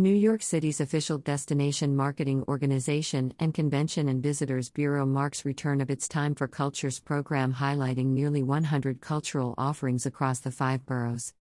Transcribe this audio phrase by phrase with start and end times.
[0.00, 5.90] New York City's official destination marketing organization and Convention and Visitors Bureau marks return of
[5.90, 11.34] its Time for Cultures program highlighting nearly 100 cultural offerings across the five boroughs.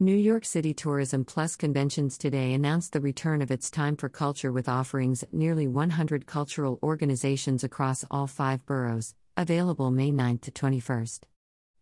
[0.00, 4.50] New York City Tourism Plus Conventions today announced the return of its Time for Culture
[4.50, 10.50] with offerings at nearly 100 cultural organizations across all five boroughs, available May 9 to
[10.50, 11.20] 21st.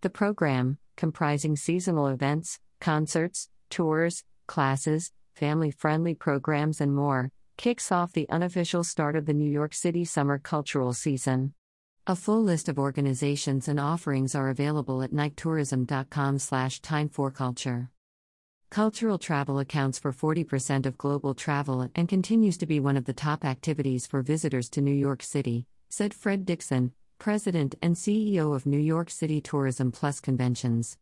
[0.02, 8.12] The program, comprising seasonal events, concerts, tours, classes, family friendly programs, and more, kicks off
[8.12, 11.55] the unofficial start of the New York City summer cultural season.
[12.07, 17.91] A full list of organizations and offerings are available at nighttourism.com slash time for culture.
[18.70, 23.12] Cultural travel accounts for 40% of global travel and continues to be one of the
[23.12, 28.66] top activities for visitors to New York City, said Fred Dixon, President and CEO of
[28.66, 30.98] New York City Tourism Plus Conventions.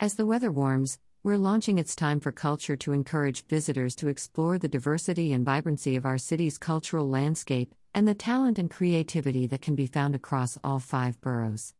[0.00, 4.58] As the weather warms, we're launching It's Time for Culture to encourage visitors to explore
[4.58, 9.62] the diversity and vibrancy of our city's cultural landscape and the talent and creativity that
[9.62, 11.74] can be found across all five boroughs.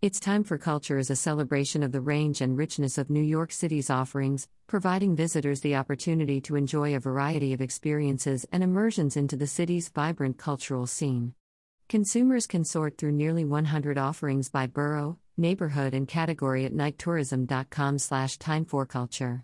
[0.00, 3.50] It's Time for Culture is a celebration of the range and richness of New York
[3.50, 9.34] City's offerings, providing visitors the opportunity to enjoy a variety of experiences and immersions into
[9.34, 11.34] the city's vibrant cultural scene.
[11.88, 18.38] Consumers can sort through nearly 100 offerings by borough, neighborhood and category at nighttourism.com slash
[18.38, 19.42] timeforculture.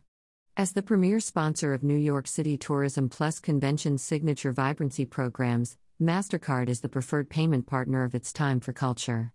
[0.56, 6.68] As the premier sponsor of New York City Tourism Plus Convention's signature vibrancy programs, MasterCard
[6.68, 9.32] is the preferred payment partner of its Time for Culture.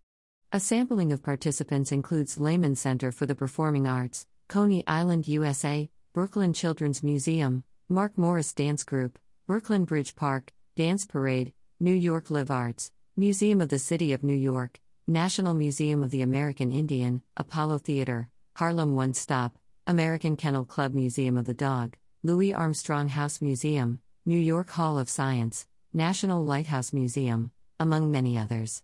[0.54, 6.54] A sampling of participants includes Lehman Center for the Performing Arts, Coney Island, USA, Brooklyn
[6.54, 9.18] Children's Museum, Mark Morris Dance Group,
[9.48, 14.36] Brooklyn Bridge Park, Dance Parade, New York Live Arts, Museum of the City of New
[14.36, 14.80] York,
[15.12, 21.36] National Museum of the American Indian, Apollo Theater, Harlem One Stop, American Kennel Club Museum
[21.36, 27.52] of the Dog, Louis Armstrong House Museum, New York Hall of Science, National Lighthouse Museum,
[27.78, 28.84] among many others.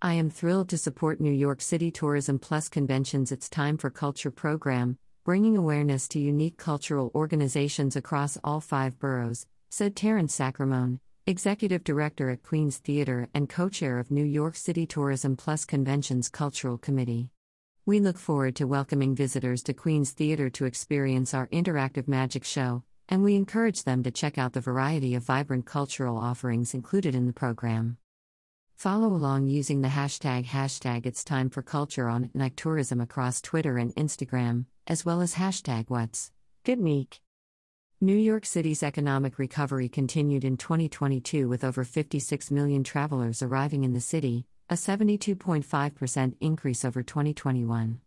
[0.00, 4.30] I am thrilled to support New York City Tourism Plus Convention's It's Time for Culture
[4.30, 11.00] program, bringing awareness to unique cultural organizations across all five boroughs, said Taryn Sacramone,
[11.30, 16.28] Executive Director at Queen's Theater and co chair of New York City Tourism Plus Convention's
[16.28, 17.30] Cultural Committee.
[17.86, 22.82] We look forward to welcoming visitors to Queen's Theater to experience our interactive magic show,
[23.08, 27.28] and we encourage them to check out the variety of vibrant cultural offerings included in
[27.28, 27.96] the program.
[28.74, 33.78] Follow along using the hashtag hashtag It's Time for Culture on Night Tourism across Twitter
[33.78, 36.32] and Instagram, as well as hashtag What's
[36.64, 37.20] Good Week.
[38.02, 43.92] New York City's economic recovery continued in 2022 with over 56 million travelers arriving in
[43.92, 48.00] the city, a 72.5% increase over 2021.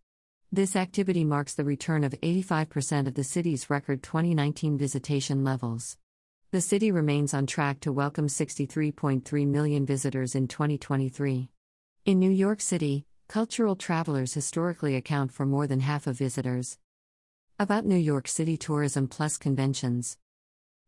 [0.51, 5.97] This activity marks the return of 85% of the city's record 2019 visitation levels.
[6.49, 11.49] The city remains on track to welcome 63.3 million visitors in 2023.
[12.05, 16.79] In New York City, cultural travelers historically account for more than half of visitors.
[17.63, 20.17] About New York City Tourism Plus Conventions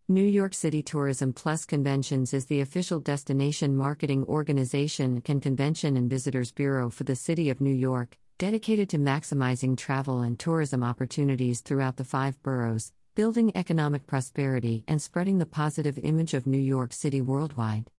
[0.10, 6.10] New York City Tourism Plus Conventions is the official destination marketing organization and convention and
[6.10, 11.62] visitors bureau for the City of New York, dedicated to maximizing travel and tourism opportunities
[11.62, 16.92] throughout the five boroughs, building economic prosperity and spreading the positive image of New York
[16.92, 17.90] City worldwide.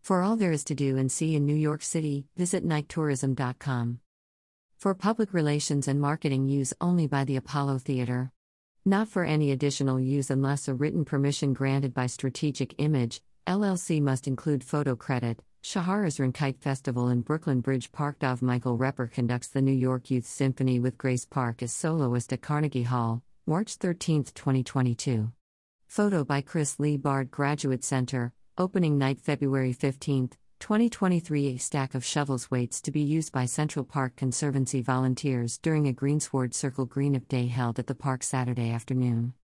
[0.00, 3.98] For all there is to do and see in New York City, visit nighttourism.com
[4.82, 8.32] for public relations and marketing use only by the Apollo Theater.
[8.84, 14.26] Not for any additional use unless a written permission granted by Strategic Image, LLC must
[14.26, 15.40] include photo credit.
[15.62, 18.18] Shahrazran Kite Festival in Brooklyn Bridge Park.
[18.18, 22.42] Dov Michael Repper conducts the New York Youth Symphony with Grace Park as soloist at
[22.42, 25.30] Carnegie Hall, March 13, 2022.
[25.86, 30.30] Photo by Chris Lee Bard Graduate Center, opening night February 15,
[30.62, 35.88] 2023 A stack of shovels waits to be used by Central Park Conservancy volunteers during
[35.88, 39.34] a greensward circle green up day held at the park Saturday afternoon.